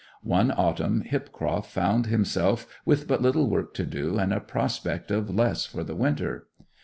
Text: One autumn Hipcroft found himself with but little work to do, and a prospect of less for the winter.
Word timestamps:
One 0.23 0.49
autumn 0.49 1.03
Hipcroft 1.03 1.67
found 1.69 2.07
himself 2.07 2.65
with 2.85 3.07
but 3.07 3.21
little 3.21 3.47
work 3.47 3.75
to 3.75 3.85
do, 3.85 4.17
and 4.17 4.33
a 4.33 4.39
prospect 4.39 5.11
of 5.11 5.29
less 5.29 5.67
for 5.67 5.83
the 5.83 5.95
winter. 5.95 6.47